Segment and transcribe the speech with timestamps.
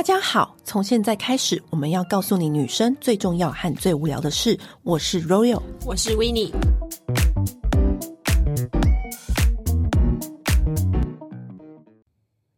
[0.00, 4.58] 大家好，从现在开始，我们要告诉你女生最重要和最无聊的事。
[4.82, 6.50] 我是 Royal，我是 Winnie。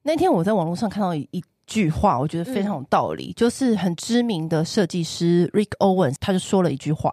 [0.04, 7.12] 那天我在网络上看到一句话，我觉得非常有道理，嗯、就是很知名的设计师 Rick Owens 他就说了一句话，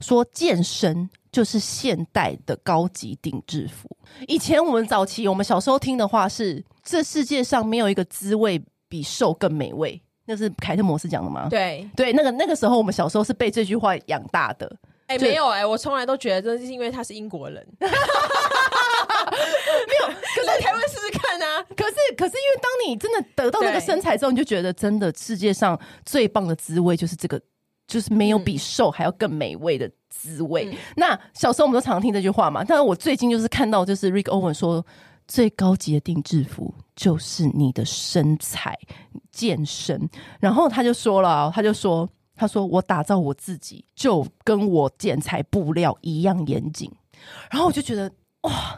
[0.00, 3.88] 说健身就是现代的高级定制服。
[4.28, 11.46] 以前我们早期我们小时候听的话是，这世界上没有一个滋味比瘦更美味，那是凯特摩斯讲的吗？
[11.48, 14.70] 对对，那个那个时候我们小时候是被这句话养大的。
[15.06, 17.66] 哎、欸，没有哎、欸，我从来都觉得这是因为他是英国人。
[17.80, 17.86] 没
[20.00, 21.62] 有，可是来台湾试试看啊！
[21.76, 27.40] 可是可是，因为当你真的得到那个身材之后，你就觉得真的世界上最棒的滋味就是这个，
[27.86, 30.68] 就是没有比瘦还要更美味的滋味。
[30.72, 34.84] 嗯、那小时候我们都常常听这句话嘛，但是我最近就是看到，就是 Rick Owens 说。
[35.30, 38.76] 最高级的定制服就是你的身材
[39.30, 40.10] 健身，
[40.40, 46.90] 然后他就说了，他就说，他说我打造我自己就跟我剪裁布料一样严谨，
[47.48, 48.76] 然后我就觉得哇，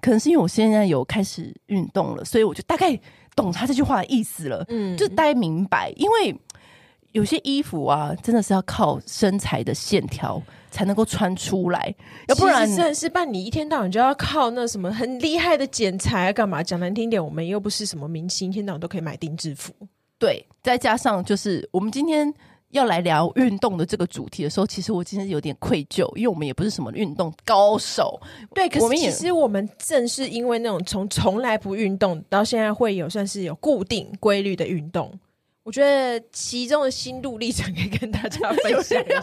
[0.00, 2.98] 可能是因为我现在有开始运动了，所以我就大概
[3.36, 6.36] 懂他这句话的意思了，嗯，就大概明白，因为
[7.12, 10.42] 有些衣服啊，真的是要靠身材的线条。
[10.72, 11.94] 才能够穿出来，
[12.26, 16.62] 要不然真的是办你一天到晚就要靠那什么很厉害的剪裁干嘛？
[16.62, 19.72] 讲难听点，我们又不是什么明星，一天到晚都可以买定制服。
[20.18, 22.32] 对，再加上就是我们今天
[22.70, 28.18] 要来聊运动的这个主题的时候，其实我今天有点愧疚，因为我们也不是什么运动高手。
[28.54, 35.12] 对，可是其实我们正是因为那种从从来不运动到现在会有算是有固定规律的运动。
[35.64, 39.22] 我觉得其中的心路历程可以跟大家分享一下。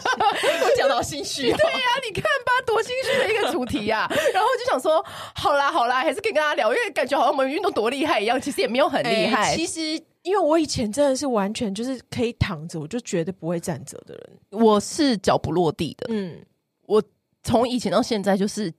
[0.64, 4.14] 我讲到心虚，对呀、啊，你看吧，多心虚的一个主题呀、啊。
[4.32, 9.56] 然后就想说，好啦好啦，还是可以跟大家聊，因为感觉好像我们运动多厉害一样，其实也没有很厉害、欸。
[9.56, 14.62] 其实，因为我以前真的是完全就是可以躺着，我就绝对不会站着的人。
[14.62, 16.42] 我是脚不落地的，嗯，
[16.86, 17.02] 我
[17.42, 18.72] 从以前到现在就是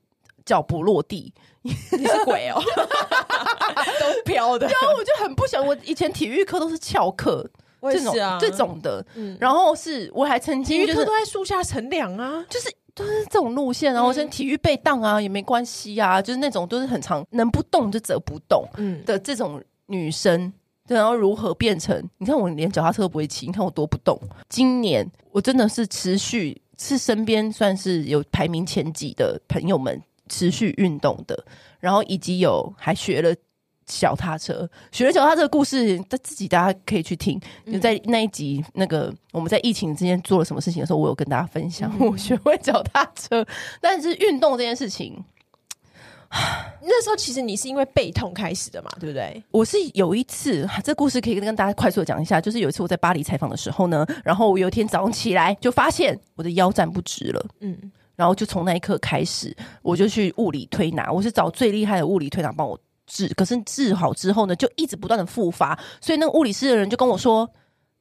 [0.45, 1.33] 脚不落地。
[1.63, 2.61] 你是鬼哦。
[3.99, 5.65] 都飘的，然后我就很不想。
[5.65, 7.47] 我以前体育课都是翘课，
[7.81, 9.05] 这种这种的。
[9.15, 13.93] 嗯，然后是我还曾经体育课都在树下乘凉啊，就是都是这种路线。
[13.93, 18.65] 然后我体育被当啊也没关系啊，就是那种都是很常能不动就则不动
[19.05, 20.51] 的这种女生。
[20.87, 22.03] 然后如何变成？
[22.17, 24.19] 你看我连脚踏车都不会骑，你看我多不动。
[24.49, 31.45] 今年我真的是持续是身边算是有排名前几的朋友们持续运动的，
[31.79, 33.35] 然后以及有还学了。
[33.87, 37.37] 脚踏车，学了脚踏车的故事，他自己大家可以去听。
[37.69, 43.45] 就在那一集，那个我们在疫情之间做了什么事情的时候，我有跟大家分享我学会脚踏车。
[43.81, 45.21] 但是运动这件事情，
[46.81, 49.43] 那时候其实你是因为背痛开始的嘛，对不对？
[49.51, 59.51] 我是有一次，这故事可以跟大家快速的讲一下，就是有一次我在巴黎采访的时候呢，然后我有一天早上起来就发现我的腰站不直了，嗯，然后就从那一刻开始，
[59.81, 62.79] 我就去物理推拿，我是找最厉害的物理推拿帮我。
[63.07, 67.49] 治，可是治好之后呢，就一直不断的复发，所以那个物理师的人就跟我说：“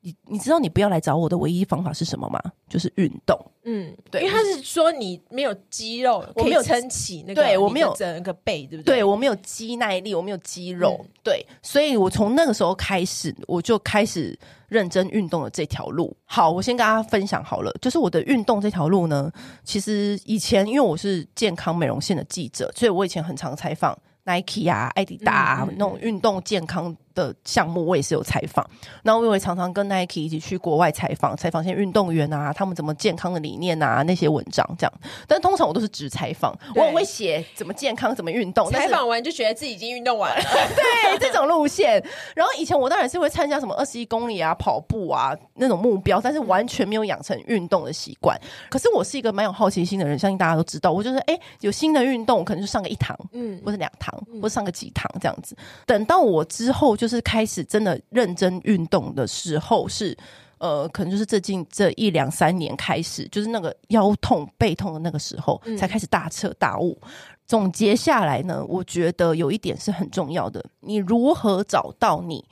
[0.02, 2.40] 你你知道你不要来找我的唯一方法是什么吗？
[2.68, 8.96] 就是运动。”嗯，对，因为他是说你没有肌肉，我没有撑起那个，对我没有整个背，对不对？
[8.96, 14.36] 对我没有肌耐力，我没有肌肉，嗯、对，所以我从那个时候开始，我就开始
[14.68, 16.16] 认真运动的这条路。
[16.24, 19.30] 好，我先跟大家分享好了，就是我的运动这条路呢，
[19.62, 23.96] 其实以前因为我是健康美容线的记者，所以我以前很常采访。
[24.24, 28.64] Nike 啊，艾迪达啊，那种运动健康的项目，我也是有采访。
[29.02, 34.92] 然后我也常常跟 Nike 一起去国外采访，采访一些运动员啊，他们怎么健康的理念啊，那些文章这样。
[35.26, 38.70] 但通常我都是只采访，我很会写怎么健康，怎么运动。
[38.70, 40.42] 采访完就觉得自己已经运动完了，
[40.74, 42.02] 对这种路线。
[42.34, 48.38] 然后以前我当然是会参加什么二十一公里啊、跑步啊那种目标，但是完全没有养成运动的习惯。
[48.68, 55.56] 可是我是一个蛮有好奇心的人，相信大家都知道，我就是哎、欸、有新的运动，可能就上个一堂，嗯，或者两堂，或者上个几堂这样子。
[55.86, 60.14] 等到我之后就是开始真的认真运动的时候是，
[60.58, 67.00] 呃，可能就是最近这一两三年开始，就是那个腰痛背痛的那个时候，才开始大彻大悟。
[67.00, 67.08] 嗯、
[67.46, 72.44] 总结下来呢，我觉得有一点是很重要的，你如何找到你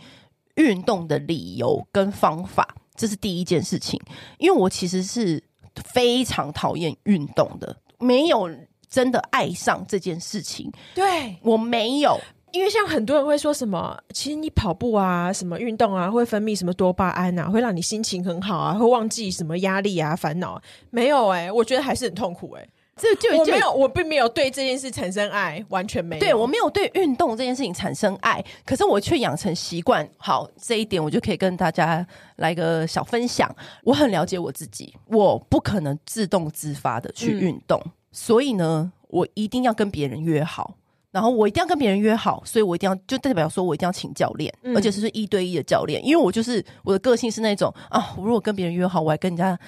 [0.55, 4.01] 运动的理由跟方法，这是第一件事情。
[4.39, 5.45] 因为我其实是
[5.93, 8.49] 非常讨厌运动的，没有
[8.89, 10.73] 真的爱上这件事情。
[10.95, 12.19] 对，我没有。
[12.53, 20.61] 因为像很多人会说什么，其实你跑步啊，什么运动啊，会分泌什么多巴胺啊，会让你心情很好啊，会忘记什么压力啊、烦恼。
[20.91, 22.71] 没有哎、欸，我觉得还是很痛苦哎、欸。
[23.01, 26.21] 这就我没有，我并没有对这件事产生爱，完全没有。
[26.21, 30.09] 对，我没有对运动这件事情产生爱，可是我却养成习惯。
[30.17, 32.05] 好，这一点我就可以跟大家
[32.39, 33.49] 来个小分享。
[33.85, 40.75] 我很了解我自己，我不可能自动自发的去运动，嗯、所以呢，我一定要跟别人约好，
[41.11, 49.59] 然后我一定要跟别人约好，所以我一定要就代表说我一定要请教练，嗯、而且是一对一的教练，因为我就是我的个性是那种啊，我如果跟别人约好，我还跟人家。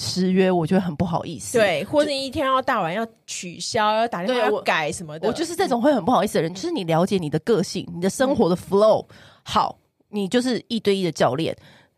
[0.00, 1.58] 失约，我觉得很不好意思。
[1.58, 5.26] 对，或者一天要大晚要取消，要打电话要改什么的。
[5.26, 6.54] 我就是这种会很不好意思的人。
[6.54, 9.76] 就是你了解你的个性，你的生活的 flow，嗯，好，
[10.10, 11.52] 你就是一对一的教练。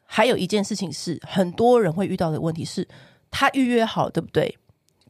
[0.07, 2.89] 还有一件事情是，很多人会遇到的问题是，
[3.31, 4.57] 他预约好，对不对？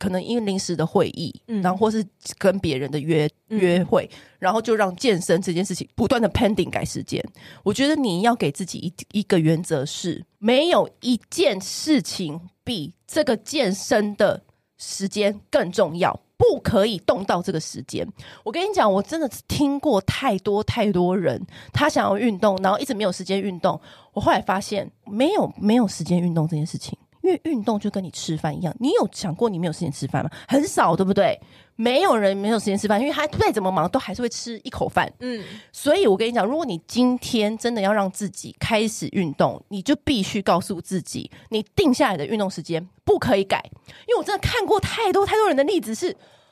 [0.00, 2.02] 可能因为临时的会议，嗯，然后或是
[2.38, 7.22] 跟别人的约约会，嗯，然后就让健身这件事情不断的 pending 改时间。
[7.62, 14.42] 我觉得你要给自己一一个原则是，没有一件事情比这个健身的
[14.78, 18.10] 时间更重要，不可以动到这个时间。
[18.42, 23.78] 我跟你讲，我真的听过太多太多人，他想要运动，然后一直没有时间运动。
[24.14, 26.98] 我后来发现，没有没有时间运动这件事情。
[27.30, 30.30] 因为运动就跟你吃饭一样，你有想过你没有时间吃饭吗？
[30.48, 31.38] 很少，对不对？
[31.76, 35.10] 没有人没有时间吃饭，因为他再怎么忙都还是会吃一口饭。
[35.20, 35.42] 嗯，
[35.72, 43.62] 所以我跟你讲，如果你今天真的要让自己开始运动，你就必须告诉自己，你定下来的运动时间不可以改。
[44.08, 46.10] 因为我真的看过太多太多人的例子是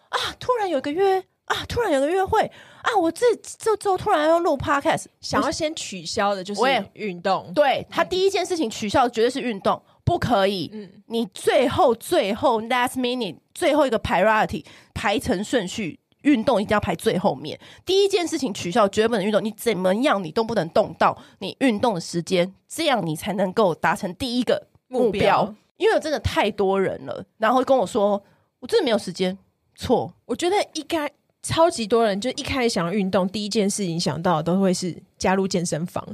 [0.09, 2.51] 啊，突然有个约啊，突然有个约会
[2.83, 3.27] 啊，我这
[3.59, 6.63] 这周突然要录 podcast，想要先取消的就是
[6.95, 7.53] 运动。
[7.55, 9.83] 对，他第一件事情取消的绝对是运动。
[10.09, 14.65] 不可以，嗯，你最后最后 last minute 最后一个 priority
[14.95, 17.61] 排成顺序，运动一定要排最后面。
[17.85, 19.45] 第一件事情取消，绝不能运动。
[19.45, 25.45] 你怎么样，你都不能动到你运动的时间，这样你才能够达成第一个目标。
[25.45, 25.55] 目标。
[25.77, 28.21] 因为真的太多人了，然后跟我说，
[28.61, 29.37] 我真的没有时间。
[29.77, 31.09] 错，我觉得一开
[31.43, 36.05] 超级多人就一开始想要运动，第一件事情想到的都会是加入健身房。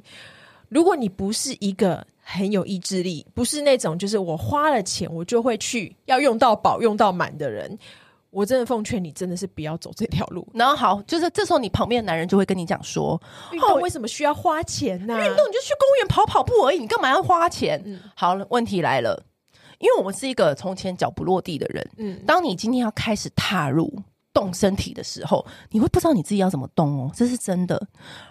[0.69, 7.79] 如果你不是一个很有意志力，不是那种就是我花了钱我就会去要用到饱用到满的人，
[8.31, 10.47] 我真的奉劝你真的是不要走这条路。
[10.55, 13.21] 然后好，就是这时候你旁边的男人就会跟你讲说：
[13.53, 15.15] 运动为什么需要花钱呢？
[15.15, 15.19] 啊？
[15.21, 17.81] 运动你就去公园跑跑步而已，你干嘛要花钱？
[17.85, 19.23] 嗯，好了，问题来了，
[19.79, 23.93] 因为我们是一个从前脚不落地的人，嗯，当你今天要开始踏入。
[24.35, 27.81] 动身体的时候，你会不知道你自己要怎么动哦，这是真的。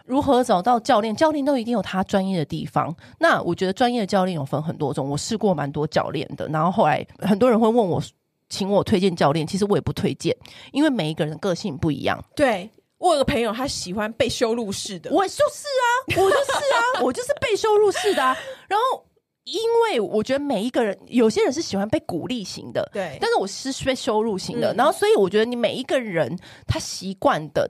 [0.06, 1.16] 如何找到教练？
[1.16, 2.96] 教练都一定有他专业的地方。
[3.18, 6.48] 那我觉得专业的教练有分很多种，我试过蛮多教练的。
[6.50, 8.04] 然后后来很多人会问我，
[8.50, 10.36] 请我推荐教练，其实我也不推荐，
[10.74, 12.24] 因为每一个人的个性不一样。
[12.36, 19.06] 对，我有个朋友，他喜欢被羞辱式的，我就是啊，我就是啊， 我就是被羞辱式的啊，然后。
[19.46, 26.38] 因为我觉得每一个人，有些人是喜欢被鼓励型的，对，但是我是被羞辱型的，嗯、然后所以我觉得你每一个人
[26.68, 27.70] 他习惯的。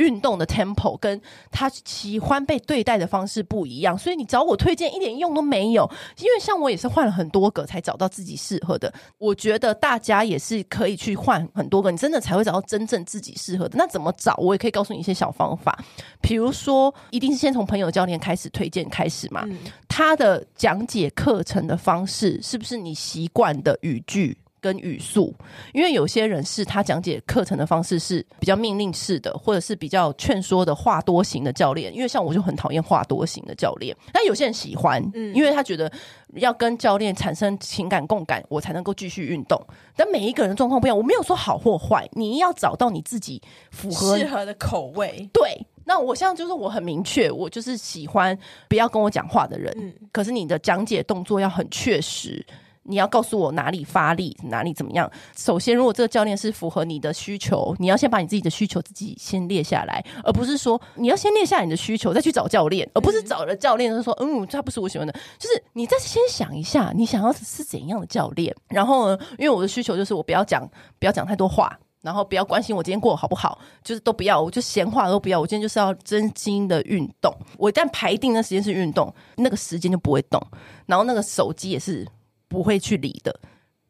[0.00, 1.20] 运动的 tempo 跟
[1.50, 5.88] 他喜欢被对待的方式不一样，所以你找我推荐一点用都没有。
[6.16, 8.92] 因为像我也是换了很多个才找到自己适合的。
[9.18, 13.76] 我觉得大家也是可以去换很多个，你真的才会找到真正自己适合的。
[13.76, 14.34] 那怎么找？
[14.38, 15.78] 我也可以告诉你一些小方法，
[16.22, 19.44] 比如说，一定是先从朋友教练开始推荐开始嘛。
[19.44, 24.38] 嗯、他的讲解课程的方式是不是你习惯的语句？
[24.60, 25.34] 跟语速，
[25.72, 31.94] 因为有些人是他讲解课程的方式是比较命令式的，或者是比较劝说的话多型的教练。
[31.94, 35.90] 因为像我就很讨厌话多型的教练，但有些人喜欢，嗯，因为他觉得
[36.34, 39.60] 要跟教练产生情感共感，我才能够继续运动。
[39.96, 43.40] 但每一个人的状况不一样，我没有说好或坏，你要找到你自己
[43.70, 45.28] 符合适合的口味。
[45.32, 48.38] 对，那我现在就是我很明确，我就是喜欢
[48.68, 52.44] 不要跟我讲话的人，嗯，可是你的讲解动作要很确实。
[52.90, 55.08] 你要告诉我哪里发力，哪里怎么样？
[55.36, 65.12] 首先，如果这个教练是符合你的需求，你要先把你自己的需求自己先列下来，而不是说你要先列下你的需求再去找教练，而不是找了教练就说嗯，他不是我喜欢的。
[65.38, 68.52] 就是你再先想一下，你想要是怎样的教练？
[68.66, 70.68] 然后呢，因为我的需求就是我不要讲，
[70.98, 75.38] 不要讲太多话，然后不要关心我今天过得好不好，就是都不要，我就闲话都不要。
[75.40, 77.32] 我今天就是要真心的运动。
[77.56, 80.42] 我一旦排定那时间是运动，那个时间就不会动，
[80.86, 82.06] 然后那个手机也是。
[82.50, 83.34] 不会去理的，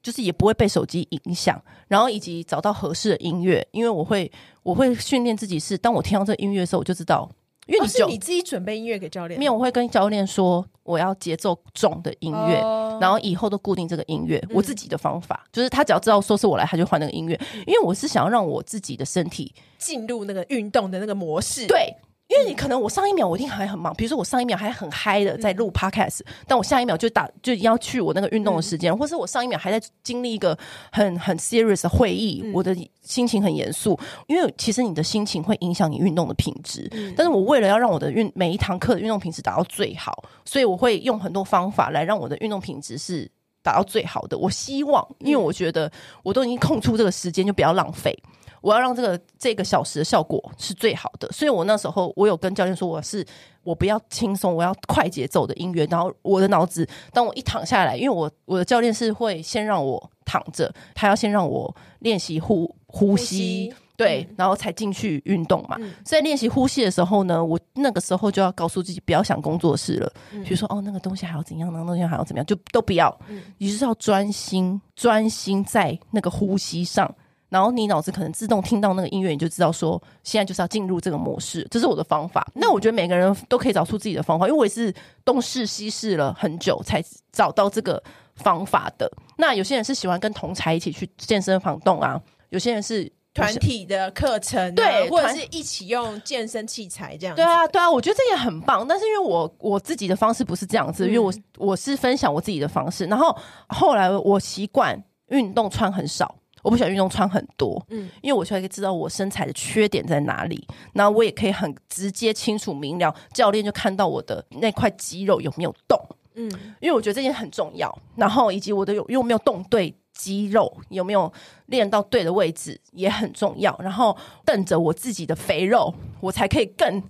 [0.02, 4.30] 就是也不会被手机影响，然后以及找到合适的音乐，因为我会
[4.62, 7.26] 我会训练自己是，当我听到这个音乐的时候，我就知道，
[7.66, 14.38] 因为你就、哦、是你自己准备音乐给教练，没有，我会跟教练说我要节奏重的音乐，哦、然后以后都固定这个音乐。
[14.50, 15.42] 嗯、我自己的方法。
[15.50, 21.96] 就是，他只要知道说是我来，他就换那个音乐，因为我是想要让我自己的身体进入那个运动的那个模式，对。
[22.30, 30.56] 因为你可能我上一秒我一定还很忙，比如说我上一秒还很嗨的在录 podcast，但我下一秒就打就要去我那个运动的时间，或是我上一秒还在经历一个
[30.92, 33.98] 很很 serious 的会议，我的心情很严肃。
[34.28, 43.28] 因为其实你的心情会影响你运动的品质，但是我为了要让我的运每一堂课的运动品质达到最好，所以我会用很多方法来让我的运动品质是
[43.60, 44.38] 达到最好的。
[44.38, 45.90] 我希望，因为我觉得
[46.22, 48.16] 我都已经空出这个时间，就不要浪费。
[48.60, 53.24] 我要让这个这个小时的效果是最好的，所以我那时候我有跟教练说，我是
[53.62, 55.86] 我不要轻松，我要快节奏的音乐。
[55.90, 65.76] 然后我的脑子，当我一躺下来，因为我我的教练是会先让我躺着，他要先让我练习呼呼吸，对，然后才进去运动嘛。
[65.80, 77.14] 嗯、所以练习呼吸的时候呢，我那个时候就要告诉自己不要想工作室了，嗯、比如说哦那个东西还要怎样，那个东西还要怎么样，就都不要，嗯、你就是要专心专心在那个呼吸上。
[77.50, 82.46] 然后你脑子可能自动听到那个音乐，你就知道说现在就是要进入这个模式，这是我的方法。
[82.54, 88.02] 那我觉得每个人都可以找出自己的方法，因为我也是东试西试了很久才找到这个
[88.36, 89.10] 方法的。
[89.36, 92.18] 那有些人是喜欢跟同才一起去健身房动啊，
[92.50, 97.34] 有些人是团体的课程啊，对，或者是一起用健身器材这样。
[97.34, 98.86] 对啊，对啊，我觉得这也很棒。
[98.86, 103.06] 但是因为我我自己的方式不是这样子，因为我我是分享我自己的方式。
[103.06, 103.36] 然后
[103.68, 106.36] 后来我习惯运动穿很少。
[106.62, 115.98] 我不喜欢运动穿很多，嗯，因为我需要知道我身材的缺点在哪里，然后我也可以很直接、清楚、明了，教练就看到我的那块肌肉有没有动，
[116.34, 116.50] 嗯，
[116.80, 119.94] 因为我觉得这件很重要，然后以及我的有有没有动对。
[120.20, 121.32] 肌肉有没有
[121.66, 127.02] 练到对的位置也很重要，然后瞪着我自己的肥肉，我才可以更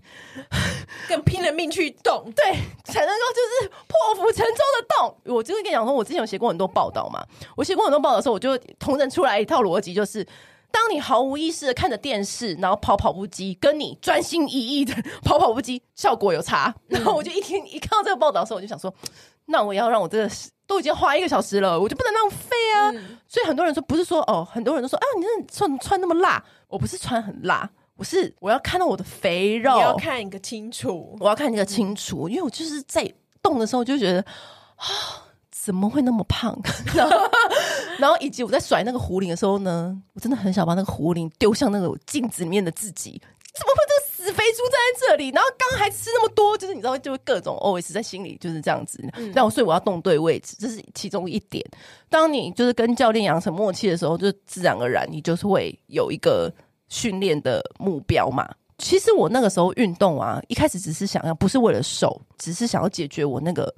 [1.09, 2.45] 更拼了命去动， 对，
[2.85, 5.35] 才能够就是破釜沉舟的动。
[5.35, 7.21] 我就会跟你讲说，我之前有写过很多报道嘛，
[7.57, 10.25] 我写过很多报道的时候，我就同整出来一套逻辑，就是
[10.71, 16.73] 当你毫无意识的看着电视，然后跑跑步机，跟你专心一意的跑跑步机，效果有差。
[16.87, 18.95] 然后我就一听一看到这个报道的时候，我就想说，
[19.51, 20.31] 那我要让我这个。
[20.71, 22.93] 都已经花一个小时了，我就不能浪费啊！
[22.95, 34.21] 嗯、所以很多人说，不是说哦，很多人都说啊，你这穿穿那么辣，我不是穿很辣，我是我要看到我的肥肉，你要看一个清楚，我要看一个清楚，嗯、因为我就是在动的时候就觉得
[34.77, 34.87] 啊，
[35.51, 36.57] 怎么会那么胖？
[37.99, 43.21] 然后以及我在甩那个壶铃的时候呢，我真的很想把那个壶铃丢向那个镜子里面的自己，
[43.53, 44.10] 怎么会这个？
[44.33, 49.03] 肥猪站在这里，然后刚刚还吃那么多，就是你知道，就会各种 always 在心里就是这样子。
[49.35, 51.65] 那我所以我要动对位置，这是其中一点。
[52.09, 56.53] 当你就是跟教练养成默契的时候，就自然而然你就是会有一个
[56.89, 58.49] 训练的目标嘛。
[58.79, 63.75] 其实我那个时候运动啊，一开始只是想要，不是为了瘦，只是想要解决我那个。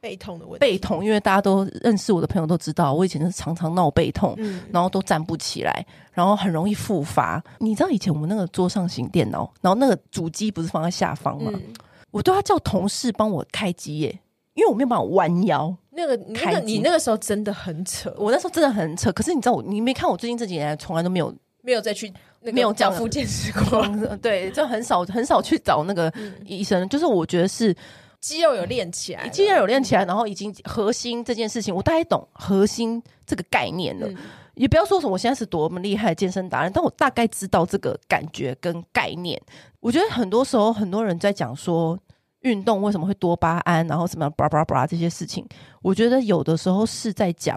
[0.00, 7.42] 背痛的问题，背痛，因为大家都认识我的朋友都知道，我以前是常常闹背痛，嗯、然后都站不起来，然后很容易复发。
[7.58, 11.50] 你知道以前我们那个桌上型电脑，然后那个主机不是放在下方吗？
[11.54, 11.62] 嗯、
[12.10, 14.20] 我都要叫同事帮我开机耶，
[14.54, 15.74] 因为我没有办法弯腰。
[15.90, 19.10] 那个，那个，你那个时候真的很扯，我那时候真的很扯。
[19.12, 23.84] 可是你知道我，你没看我最近这几年从来都没有没有再去没有讲复健师过，
[24.22, 26.12] 对，就很少很少去找那个
[26.44, 26.82] 医生。
[26.82, 27.74] 嗯、就是我觉得是。
[28.20, 34.08] 肌肉有练起来，肌肉有练起来，然后已经核心这件事情，我大概懂核心这个概念了。
[34.08, 34.16] 嗯、
[34.54, 39.40] 也不要说什么我现在是多么厉害的健身达人，但我大概知道这个感觉跟概念。
[39.80, 41.96] 我觉得很多时候很多人在讲说
[42.40, 45.46] 运动为什么会多巴胺，然后什么巴拉巴拉巴拉这些事情，
[45.82, 47.56] 我觉得有的时候是在讲，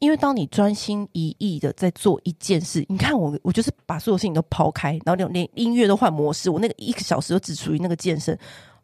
[0.00, 8.36] 因为当你专心一意的在做一件事，你看我，我就是把所有事情都抛开，然后连音乐都换模式，我那个一个小时都只属于那个健身，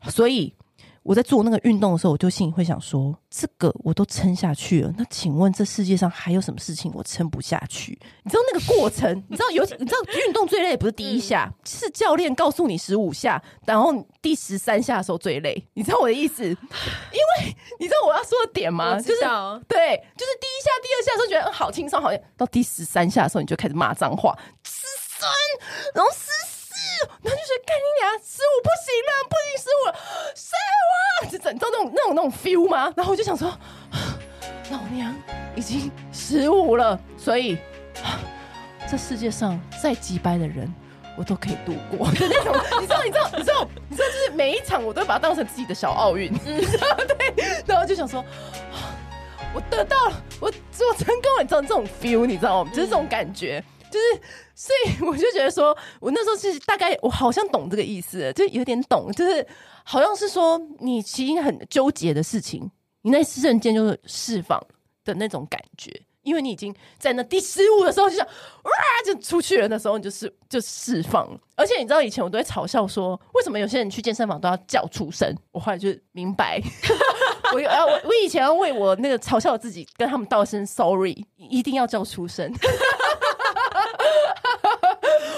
[0.08, 0.54] 所以。
[1.02, 7.98] 我在做那个运动的时候，我就心里会想说：这个我都撑下去了，那请问这世界上还有什么事情我撑不下去？
[8.22, 9.10] 你知道那个过程？
[9.28, 15.60] 你知道尤其你知道运动最累不是第一下，嗯、是教练告诉你十五下，然后第十三下的时候最累。
[15.74, 16.44] 你知道我的意思？
[16.44, 18.96] 因为你知道我要说的点吗？
[19.00, 19.20] 就是
[19.66, 24.86] 对，就是第一下、第二下的时候觉得好轻松，好像到第十三下的时候你就开始骂脏话，十
[25.18, 25.28] 三，
[25.94, 26.51] 然后十。
[27.22, 29.90] 然后就是：“干你俩十五不行了，不行十五了，
[30.34, 30.54] 十
[31.26, 33.48] 五，就整到那种那种那种 feel 吗？”然后我就想说
[34.70, 35.14] ：“老娘
[35.54, 37.58] 已经十五了，所以
[38.90, 40.72] 这世界上再机掰的人，
[41.16, 42.08] 我都可以度过。
[42.12, 42.40] ”你知道？
[42.80, 43.02] 你知道？
[43.02, 43.30] 你知道？
[43.38, 43.68] 你知道？
[43.90, 44.08] 你知道？
[44.08, 46.60] 就是每一场我都把它当成自己的小奥运，嗯，
[47.06, 47.62] 对。
[47.66, 48.24] 然后就想说
[49.54, 52.26] ：“我得到了，我我成功了。”你知道这种 feel？
[52.26, 52.70] 你知道吗？
[52.74, 53.62] 就是这种感觉。
[53.92, 54.20] 就是，
[54.54, 59.46] 所以我就觉得说，我那时候是大概，我好像懂这个意思，就有点懂，就是
[59.84, 62.70] 好像是说，你其实很纠结的事情，
[63.02, 64.58] 你那一瞬间就是释放
[65.04, 68.72] 的那种感觉，因为你已经在那第十五的时候就想哇
[69.04, 71.28] 就出去了，那时候你就是就释放。
[71.54, 75.32] 而且你知道以前我都会嘲笑说，为什么有些人去健身房都要叫出声？
[75.52, 76.60] 我后来就明白，
[77.54, 82.52] 我要我我以前要为我那个嘲笑我自己跟他们道声 sorry，一定要叫出声。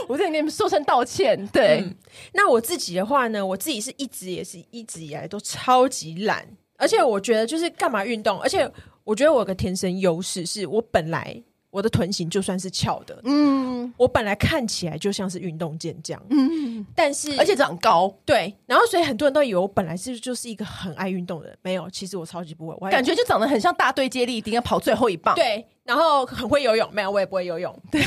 [0.08, 1.46] 我在跟你们说声道歉。
[1.48, 1.94] 对、嗯，
[2.32, 6.46] 那我自己的话呢，我自己是一直也是一直以来都超级懒，
[6.76, 8.70] 而且我觉得就是干嘛运动，而且
[9.04, 28.00] 我觉得我有个天生优势，是我本来我的臀型就算是翘的，嗯，我本来看起来就像是运动健将，嗯，但是而且长高，对，然后所以很多人都以为我本来是就是一个很爱运动的人，没有，其实我超级不会，我感觉就长得很像大队接力，一定要跑最后一棒，对，然后很会游泳，没有，我也不会游泳，对。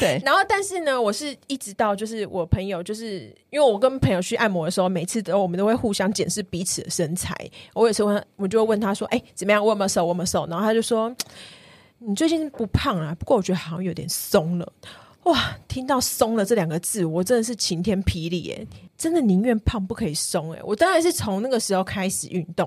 [0.00, 7.36] 对， 然后但是呢，我是一直到就是我朋友，就是因为我跟朋友去按摩的时候，每次都我们都会互相检视彼此的身材。
[7.74, 9.62] 我有时候我就会问他说：“哎，怎么样？
[9.62, 10.02] 我有没有瘦？
[10.02, 11.14] 我有没有瘦？”然后他就说
[12.00, 14.72] ：“你最近不胖啊，不过我觉得好像有点松了。”
[15.24, 18.66] 哇，听到“松了”这两个字，我真的是晴天霹雳耶！
[18.96, 20.60] 真的宁愿胖不可以松哎！
[20.64, 22.66] 我当然是从那个时候开始运动。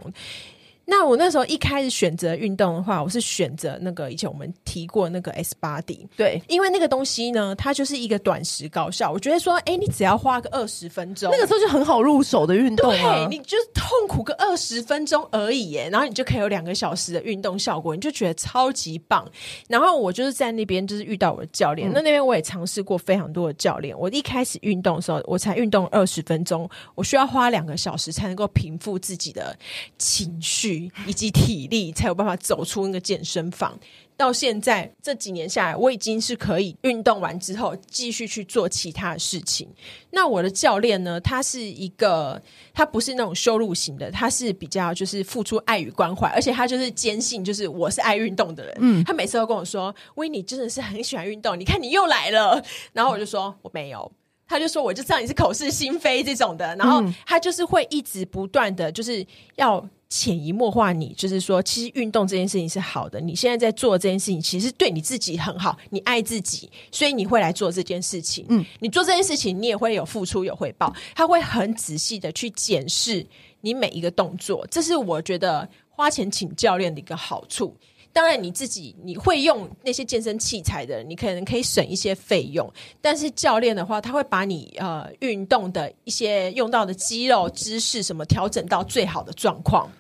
[0.86, 9.10] 那我那时候一开始选择运动的话，我是选择那个以前我们提过那个 S Body，对，因为那个东西呢，它就是一个短时高效。
[9.10, 19.26] 我觉得说，哎，你只要花个二十分钟，那个时候就很好入手的运动啊，对，你就是痛苦个二十分钟而已耶，然后你就可以有两个小时的运动效果，你就觉得超级棒。
[19.70, 23.98] 然后我就是在那边就是遇到我的教练，嗯、那那边我也尝试过非常多的教练。
[23.98, 29.58] 我一开始运动的时候，我才运动二十分钟，我需要花两个小时才能够平复自己的
[29.98, 30.73] 情绪。
[31.08, 33.78] 以及体力才有办法走出那个健身房。
[34.16, 39.68] 到现在这几年下来，我已经是可以运动完之后继续去做其他的事情。
[40.12, 41.20] 那我的教练呢？
[41.20, 42.40] 他是一个，
[42.76, 48.78] 他不是那种羞辱型的，他是比较就是付出爱与关怀，而且他就是坚信就是我是爱运动的人。
[48.80, 52.64] 嗯，他每次都跟我说：“威尼真的是很喜欢运动，你看你又来了。”
[52.94, 54.10] 然后我就说：“我没有。”
[54.54, 59.84] 他就说：“我就知道你是口是心非这种的。”然后他就是会一直不断的就是要。
[60.10, 63.20] 潜移默化你，你就是说，其实运动这件事情是好的。
[63.20, 68.46] 你现在在做这件事情，其实对你自己很好，你爱自己，所以你会来做这件事情。
[68.50, 70.94] 嗯，你做这件事情，你也会有付出有回报。
[71.16, 73.26] 他会很仔细的去检视
[73.62, 77.76] 你每一个动作，这是我觉得花钱请教练的一个好处。
[78.14, 82.72] 当然，你自己你会用那些健身器材的，你可能可以省一些费用。
[83.02, 89.92] 但是教练的话，他会把你呃运动的一些用到的肌肉姿势什么调整到最好的状况。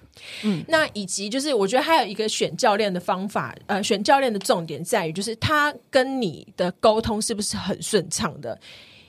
[0.43, 8.57] 嗯，那以及就是，我觉得还有一个选教练的方法，呃，选教练的重点在于，就是他跟你的沟通是不是很顺畅的。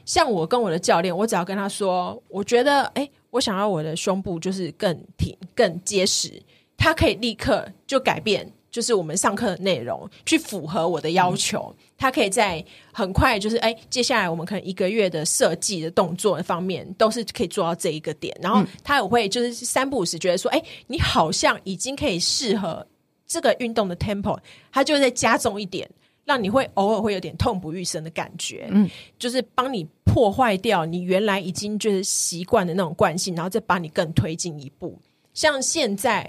[0.06, 6.42] 像我跟我的教练，我只要跟他说，我觉得，哎，我想要我的胸部就是更挺、更结实，
[6.74, 8.50] 他可以立刻就改变。
[8.74, 22.84] 就是我们上课的内容去符合我的要求，嗯、他可以在很快，就是哎，接下来我们可能一个月的设计的动作的方面都是可以做到这一个点，然后他也会就是三不五时觉得说，哎，你好像已经可以适合
[23.24, 24.36] 这个运动的 tempo，
[24.72, 25.88] 他就会再加重一点，
[26.24, 34.98] 让你会偶尔会有点痛不欲生的感觉，嗯，就是帮你破坏掉你原来已经就是习惯的那种惯性，然后再把你更推进一步，
[35.32, 36.28] 像现在。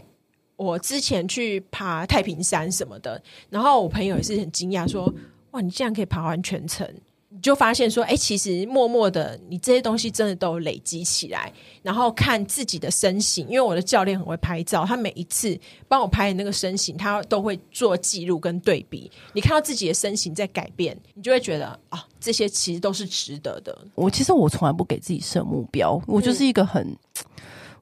[0.58, 5.14] 我之前去爬太平山什么的，然后我朋友也是很惊讶，说
[5.52, 6.90] ：“哇，你竟然可以爬完全程！”
[7.28, 11.52] 你就发现说：“哎，其实默默的，你这些东西真的都累积起来。
[11.84, 19.12] 然后看自己的身形，因为我的教练很会拍照，他每一次帮我拍的那个身形，他都会做记录跟对比。
[19.34, 23.78] 你看到自己的身形在改变，你就会觉得啊，这些其实都是值得的。
[23.96, 26.88] 我其实我从来不给自己设目标，我就是一个很。
[26.88, 26.98] 嗯”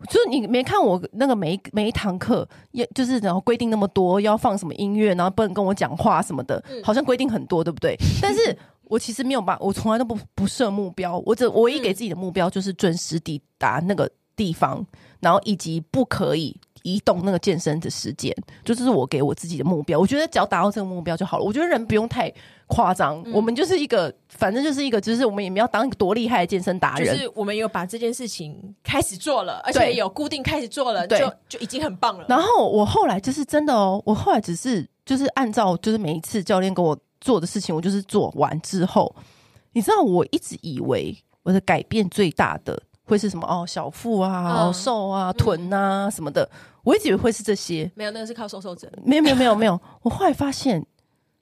[0.10, 7.96] 就是你没看我那个每一每一堂课，也就是然后规定那么多，要放什么音乐，然后不能跟我讲话什么的，好像规定很多，对不对？
[8.22, 14.86] 但是我其实没有把，我从来都不不设目标，我只唯一给自己的目标就是准时抵达那个地方，
[15.20, 16.60] 然后以及不可以。
[16.84, 20.00] 移动那个健身的时间，就这是我给我自己的目标。
[20.00, 21.43] 我觉得只要达到这个目标就好了。
[21.43, 22.32] 我觉得人不用太
[22.67, 27.15] 夸张，嗯、我们就是一个，反正就是一个，就是我们也没有当一个多厉害的健身达人。
[27.15, 32.26] 就是我们有把这件事情开始做了，而且有固定开始做了，就就已经很棒了。
[32.30, 39.15] 然后我后来就是真的哦，我后来只是就是按照就是每一次教练给我做的事情，我就是做完之后，
[39.72, 42.82] 你知道，我一直以为我的改变最大的。
[43.06, 43.66] 会是什么哦？
[43.68, 46.50] 小腹啊，嗯、瘦啊，臀啊、嗯、什么的，
[46.84, 47.89] 我一直以为会是这些。
[47.96, 48.89] 没有，那个是靠瘦瘦整。
[49.04, 49.80] 没有，没有，没有，没有。
[50.04, 50.86] 我后来发现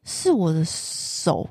[0.03, 1.47] 是我的手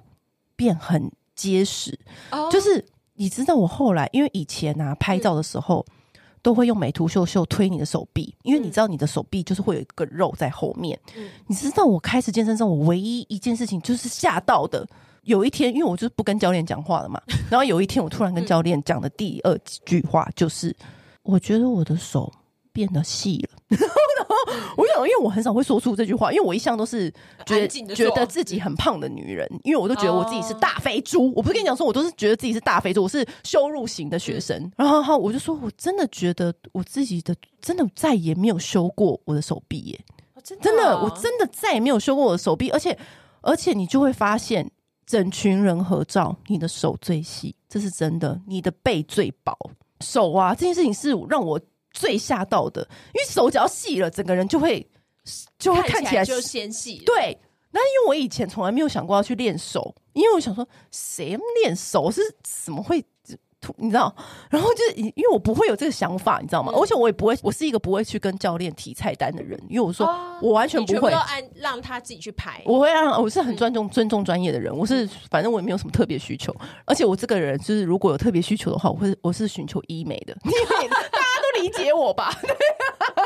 [0.56, 1.98] 变很结实。
[2.32, 10.98] 哦、就是你知道，我后来因为以前啊拍照的时候，嗯、都会用美图秀秀推你的手臂，因为你知道你的手臂就是会有一个肉在后面。
[11.16, 14.86] 嗯、你知道我开始健身之后，我唯一一件事情就是吓到的。
[15.30, 20.74] 有一天，因为我就是不跟教练讲话了嘛， 然后有一天我突然跟教练讲的第二句话就是，
[21.22, 22.32] 我觉得我的手
[22.72, 23.58] 变得细了。
[24.76, 27.08] 我想，因为我很少会说出这句话，因为我一向都是
[27.46, 31.32] 觉得觉得自己很胖的女人，因为我都觉得我自己是大肥猪。
[31.36, 34.70] 我不是跟你讲说，我都是觉得自己是大肥猪，我是羞辱型的学生。
[34.76, 40.00] 然后，我就说我真的觉得我自己的真的再也没有修过我的手臂耶，
[40.42, 42.96] 真的，我真的再也没有修过我的手臂，而且
[43.42, 44.68] 而且你就会发现，
[45.10, 49.56] 整群人合照，你的手最细，这是真的，你的背最薄，
[50.00, 51.60] 手啊，这件事情是让我。
[51.92, 54.88] 最吓到的，因为手脚细了，整个人就会
[55.58, 57.02] 就会看起来就纤细。
[57.04, 57.36] 对，
[57.72, 63.04] 那因为我以前从来没有想过要去练手，因为我想说，谁练手是怎么会？
[63.76, 64.14] 你知道？
[64.48, 66.72] 然后就是因为我不会有这个想法，你知道吗？
[66.74, 72.62] 嗯、而且我也不会，我是一个不会去跟教练提菜单的人，因为我说、哦、我完全不会按让他自己去排。
[72.64, 80.34] 我会让我是很尊重、嗯、尊重专业的人，我是反正我也没有什么特别需求，而且我这个人就是如果有特别需求的话，我会我是寻求医美的。
[81.60, 83.19] 理解我吧，我还我还想说是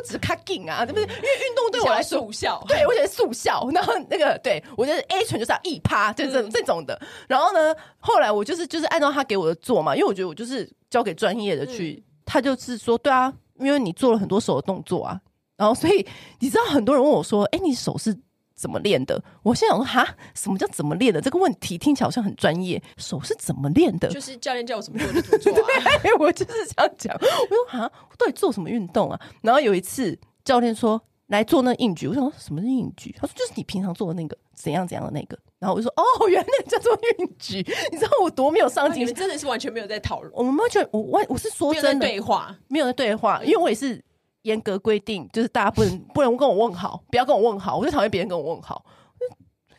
[0.00, 0.86] 不止卡劲啊？
[0.86, 1.02] 对不对？
[1.02, 3.68] 因为运动对我来说速效，对我觉得速效。
[3.72, 7.00] 然后那个对我觉得 A 醇就是要一趴，就是这、嗯、这种的。
[7.28, 12.02] 然后呢，后来我就是就是按照他给我的做嘛，因为我觉得我就是交给专业的去。
[12.04, 15.20] 嗯、他就是说，对啊，因为你做了很多手的动作啊，
[15.56, 16.06] 然后所以
[16.38, 18.16] 你知道很多人问我说，哎，你手是？
[18.60, 19.22] 怎么练的？
[19.42, 21.18] 我现在想说，哈，什么叫怎么练的？
[21.18, 22.80] 这个问题听起来好像很专业。
[22.98, 24.06] 手是怎么练的？
[24.08, 25.80] 就是教练叫我怎么做就怎么做啊。
[26.02, 27.14] 对，我就是这样讲。
[27.14, 29.18] 我说，哈，我到底做什么运动啊？
[29.40, 33.14] 然后有一次教练说来做那个硬举，我想说什么是硬举？
[33.18, 35.38] 他说就是你平常做的那个怎样怎样的那个。
[35.58, 37.66] 然后我就说哦，原来叫做硬举。
[37.90, 39.14] 你知道我多没有上进心？
[39.14, 40.30] 真的是完全没有在讨论。
[40.34, 44.04] 我们完全我我我是说真的对话，没有在对话，因为我也是。
[44.42, 48.84] 严格规定， 就是大家不能不能跟我问好，不要跟我问好，我就讨厌别人跟我问好。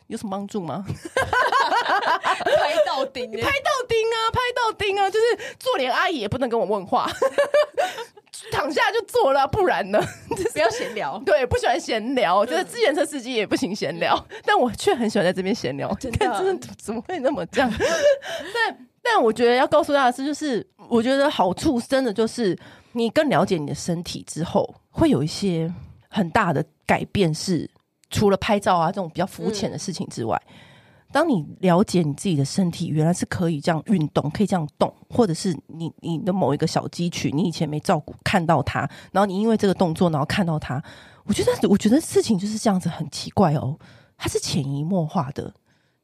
[0.08, 0.84] 有什么帮助吗？
[0.86, 5.08] 拍到钉，拍到钉啊，拍到钉啊！
[5.08, 7.08] 就是做脸阿姨也不能跟我问话，
[8.52, 9.98] 躺下就做了，不然呢？
[10.52, 11.18] 不要闲聊。
[11.24, 15.90] 对，不喜欢闲聊，就是自行车司机也不行闲聊，但我却很喜欢在这边闲聊。
[15.94, 17.72] 真的，真的怎么会那么这样？
[18.52, 22.58] 但但我觉得要告诉大家是，就是我觉得好处真的就是。
[22.92, 25.72] 你更了解你的身体之后，会有一些
[26.08, 27.32] 很大的改变。
[27.32, 27.68] 是
[28.10, 30.52] 除了拍照啊这种比较肤浅的事情之外，嗯、
[31.10, 38.80] 当你了解你自己的身体原来是可以这样运动，可以这样动，或者是你你的某一个小肌群，你以前没照顾看到它，
[39.12, 40.82] 然后你因为这个动作，然后看到它，
[41.24, 43.78] 我觉得我觉得事情就是这样子，很奇怪哦，
[44.18, 45.52] 它是潜移默化的，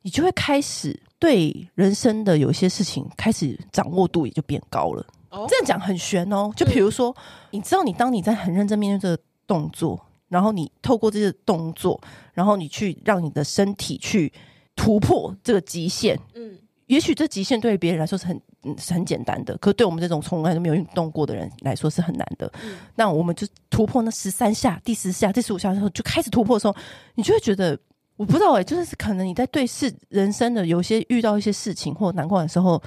[0.01, 5.05] 你就会开始对人生的有些事情开始掌握度也就变高了。
[5.31, 7.15] 这样讲很悬哦，就比如说，
[7.51, 12.01] 你知道，你当你在很认真面对这个动作，然后你透过这些动作，
[12.33, 14.33] 然后你去让你的身体去
[14.77, 22.51] 突破这个极限，嗯，也许这极限对于别人来说是很嗯是很简单的，可是对我们这种从来都没有运动过的人来说是很难的。
[22.63, 26.75] 嗯，那我们就突破那十三下、第十下、第十五下的时候就开始突破的时候，
[27.15, 27.79] 你就会觉得，
[28.17, 32.83] 我不知道哎、欸，就是可能你在对事人生的有些遇到一些事情或难关的时候，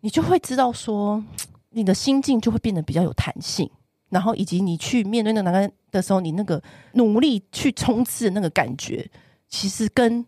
[0.00, 1.22] 你就会知道说。
[1.70, 3.70] 你的心境就会变得比较有弹性，
[4.08, 9.08] 然后以及你去面对那个难关的时候，你那个努力去冲刺的那个感觉，
[9.48, 10.24] 其实跟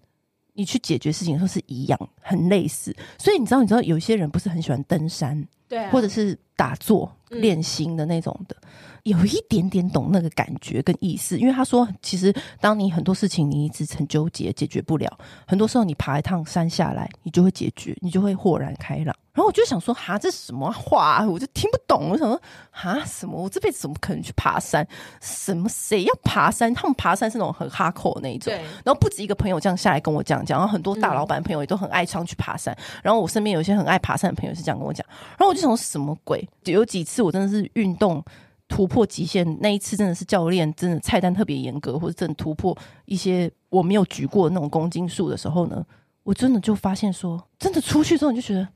[0.55, 2.95] 你去解决事情的时候是一样，很类似。
[3.19, 8.57] 所以你知道，你知道有一些人不是很喜欢登山，对啊，或者是打坐练心的那种的。
[8.63, 8.69] 嗯
[9.03, 19.13] 有一点点懂那个感觉跟意思，因为他说，其实当你很多事情你一直很纠结，解决不了，很多时候你爬一趟山下来，你就会解决，你就会豁然开朗。
[19.35, 21.27] 然后我就想说，哈，这是什么话啊？
[21.27, 22.11] 我就听不懂。
[22.11, 22.41] 我想说，
[22.71, 23.43] 哈，什么？
[23.43, 24.87] 我这辈子怎么可能去爬山？
[25.21, 25.69] 什么？
[25.69, 26.73] 谁要爬山？
[26.75, 28.53] 他们爬山是那种很哈扣的那一种。
[28.53, 28.63] 对。
[28.85, 32.75] 然后不止一个朋友这样下来跟我讲讲，然后很多大老板朋友也都很爱上去爬山。
[32.75, 33.01] 嗯。
[33.03, 35.07] 然后我身边有一些很爱爬山的朋友是这样跟我讲。
[35.31, 36.47] 然后我就想说，什么鬼？
[36.65, 38.23] 有几次我真的是运动。
[38.69, 45.85] 突破极限那一次真的是教练真的菜单特别严格，或者真的突破一些我没有举过的那种公斤数的时候呢，
[46.23, 48.67] 我真的就发现说，真的出去之后你就觉得，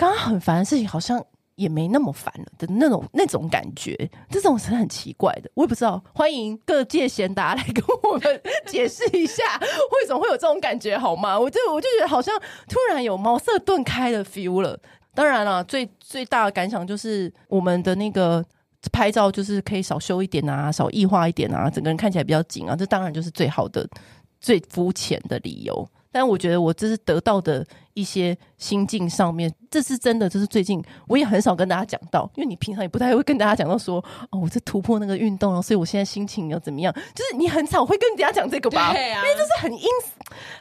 [0.00, 1.22] 刚刚很烦的事情好像
[1.56, 3.94] 也没那么烦了的那种那种感觉，
[4.30, 6.02] 这种是很奇怪的，我也不知道。
[6.14, 11.38] 欢迎各界贤达来跟我们解释一下，为什么会有这种感觉好吗？
[11.38, 12.34] 我 就我就觉得好像
[12.66, 14.80] 突然有茅塞顿开的 feel 了。
[15.14, 18.42] 当然了，最最大的感想就是我们的那个。
[18.90, 23.86] 拍照就是可以少修一点啊，少异化一点啊，整个人看起来比较紧啊，这当然就是最好的、
[24.40, 25.86] 最肤浅的理由。
[26.10, 27.62] 但我觉得我这是得到的
[28.00, 30.26] 一一些心境上面，这是真的。
[30.26, 36.90] 就是最近我也很少跟大家讲到，因为你平常也不太会跟大家讲到说，哦，我在突破那个运动，所以我现在心情要怎么样？
[37.14, 38.92] 就是你很少会跟人家讲这个吧？
[38.94, 39.86] 对啊，因为这是很阴、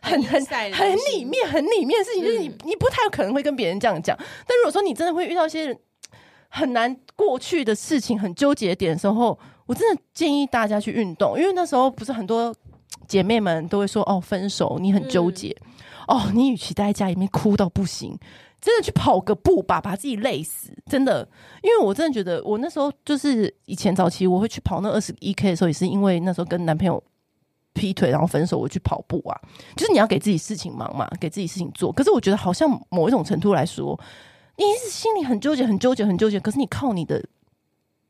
[0.02, 4.18] 很很很，很里面、很里面的事情，就是你你不太有可能会跟别人这样讲。
[4.46, 5.74] 但如果说你真的会遇到一些
[6.50, 12.54] 很难过去的事情、很纠结点的时候，我真的建议大家去运动，因为那时候不是很多。
[13.08, 15.72] 姐妹们都会说：“哦，分手你很纠结，嗯、
[16.10, 18.18] 哦，你与其待在家里面哭到不行，
[18.60, 21.30] 真的去跑个步吧，把自己累死，真的。
[21.62, 27.04] 因为我真的觉得，我那时候就是以前早期我会去跑那二十一 K 的时候，也是因为那时候跟男朋友
[27.74, 29.40] 劈腿，然后分手，我去跑步啊。
[29.76, 31.92] 就是你要给自己事情忙嘛，给自己事情做。
[31.94, 34.00] 可是我觉得好像某一种程度来说，
[34.58, 36.40] 你是心里很纠结，很纠结，很纠结。
[36.40, 37.24] 可是你靠你的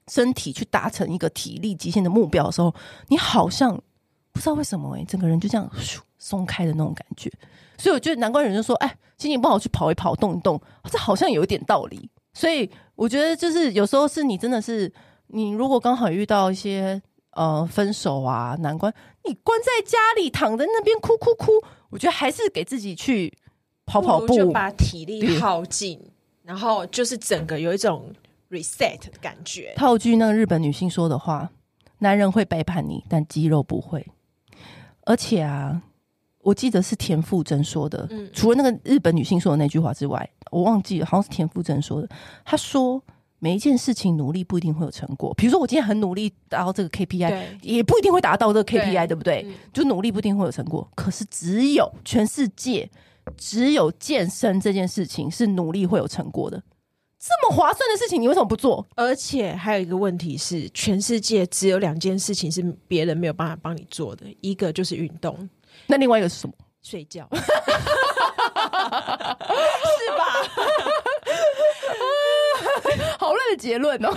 [0.08, 2.74] 身体去达成一个体力极限的目标的时候，
[3.10, 3.78] 你好像。”
[4.32, 5.70] 不知道为什么哎、整个人就这样
[6.20, 7.32] 松开的那种感觉，
[7.78, 12.10] 所以我觉得难怪人就说，哎，心情不好去跑一跑，动一动，这好像有一点道理。
[12.34, 14.92] 所以我觉得就是有时候是你真的是，
[15.28, 17.02] 你如果刚好遇到一些
[17.32, 18.94] 呃分手啊难关，
[19.26, 21.54] 你关在家里躺在那边哭哭哭，
[21.90, 23.34] 我觉得还是给自己去
[23.86, 26.00] 跑跑步，就把体力耗尽，
[26.44, 28.14] 然后就是整个有一种
[28.50, 29.74] reset 的感觉。
[29.76, 31.50] 套句那个日本女性说的话：
[32.00, 34.06] 男人会背叛你，但肌肉不会。
[35.06, 35.82] 而且啊，
[36.42, 42.08] 我记得是田馥甄说的，嗯，除了那个日本女性说的那句话之外，我忘记了，好像是田馥甄说的。
[42.46, 43.04] 她说，
[43.40, 45.34] 每一件事情努力不一定会有成果。
[45.36, 49.46] 比如说，我今天很努力达到这个 KPI，也不一定会达到这个 KPI，对，对不对？
[49.48, 50.90] 嗯，就努力不一定会有成果。
[50.96, 52.90] 可是，只有全世界
[53.38, 56.64] 只有健身这件事情是努力会有成果的。
[57.20, 58.88] 这么划算的事情，你为什么不做？
[58.96, 65.50] 而且还有一个问题是，全世界只有两件事情是别人没有办法帮你做的，一个就是运动，
[65.88, 66.54] 那另外一个是什么？
[66.82, 67.42] 睡觉， 是
[70.18, 70.26] 吧？
[73.20, 74.10] 好烂的结论哦！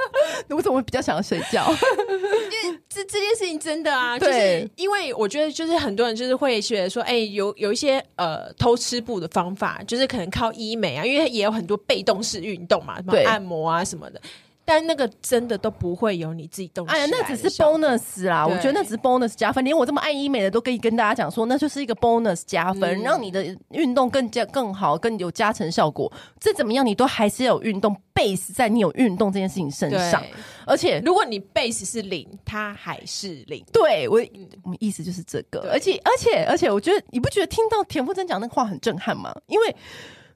[0.48, 1.70] 我怎么会比较想要睡觉？
[1.70, 14.20] 因为这这件事情真的啊，就是因为我觉得，就是很多人就是会觉得说，哎、欸，有有一些呃偷吃步的方法，就是可能靠医美啊，因为也有很多被动式运动嘛，什么按摩啊什么的。
[14.68, 16.98] 但那个真的都不会有你自己动起来。
[16.98, 19.64] 哎呀，那只是 bonus 啦，我觉得那只是 bonus 加分。
[19.64, 26.12] 连我这么爱医美的都可以跟大家讲说，那就是一个 bonus 加分，嗯、让你的运动更加更好，更有加成效果。
[26.40, 30.20] 这怎么样，你都还是要有运动 base 在你有运动这件事情身上。
[30.66, 33.64] 而且，如果你 base 是零，它还是零。
[33.72, 34.20] 对我，
[34.64, 35.70] 我们意思就是这个。
[35.70, 39.32] 而且，而且，而且，我觉得你不觉得听到田馥甄讲那个话很震撼吗？
[39.46, 39.76] 因为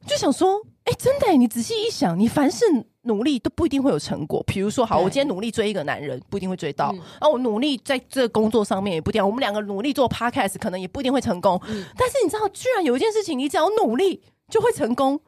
[0.06, 2.64] 就想说，哎、欸，真的，你仔细一想，你凡是。
[3.10, 4.40] 努力都不一定会有成果。
[4.46, 6.92] 比如说，好，我今天努力追一个男人，不一定会追到。
[6.92, 9.24] 嗯、啊，我努力在这工作上面也不一定。
[9.24, 11.60] 我们两个努力做 podcast，可能也不一定会成功。
[11.66, 15.20] 嗯、但是你知道，居然有一件事情，你只要努力就会成功，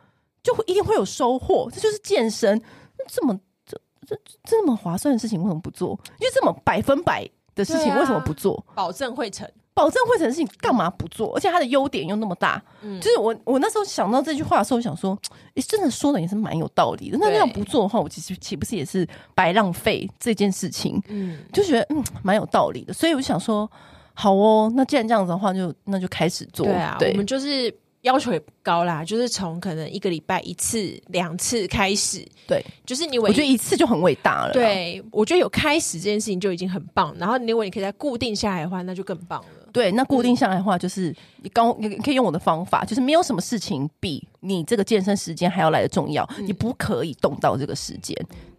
[0.43, 1.69] 就会一定会有收获。
[1.73, 2.63] 这就是健身，
[3.09, 5.99] 这么这这这么划算的事情，为什么不做？
[6.21, 8.65] 因为这么百分百的事情，为什么不做？
[8.69, 9.51] 啊、保证会成。
[9.75, 11.35] 保证会成的事情干嘛不做？
[11.35, 15.19] 而且它的优点又那么大，嗯、就是我我那时候想到这句话的时候，我想说，
[15.55, 17.19] 诶，真的说的也是蛮有道理的。
[17.19, 21.03] 那那样不做的话，我其实岂不是也是白浪费这件事情？
[21.09, 22.93] 嗯，就觉得嗯蛮有道理的。
[22.93, 23.71] 所以我就想说，
[24.15, 26.67] 好哦，那既然这样子的话就，就那就开始做。
[26.67, 27.75] 对啊，对我们就是。
[28.03, 32.27] 要求也不高啦，就是从可能一个礼拜一次、两次开始。
[32.47, 34.53] 对，就是你，我觉得一次就很伟大了。
[34.53, 37.15] 对，我觉得有开始这件事情就已经很棒。
[37.19, 39.69] 然后，如果你可以再固定下来的话，那就更棒了。
[39.73, 46.29] 对，那固定下来的话，就是你刚你可以用我的方法，就是没有什么事情比你这个健身时间还要来的重要。
[46.37, 48.15] 嗯、你不可以动到这个时间。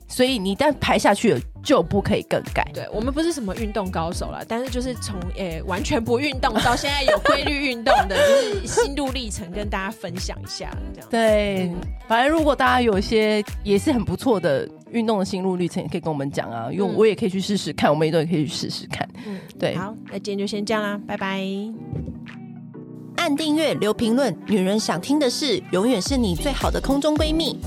[0.07, 2.69] 所以你一旦排下去了，就不可以更改。
[2.73, 11.09] 对，我们不是什么运动高手啦，但是就是从诶、欸、完全不运动到现在有规律运动的，就是心路历程跟大家分享一下这样。
[11.09, 11.75] 对，嗯、
[12.07, 19.07] 反正如果大家有一些也是很不错的运动的心路历程，也可以跟我们讲啊，因为我也可以去试试看，我们也都可以去试试看。
[19.25, 19.75] 嗯，对。
[19.75, 21.43] 好，那今天就先这样啦，拜拜。
[23.15, 27.57] 按订阅，留评论，女人想听的事，永远是你最好的空中闺蜜。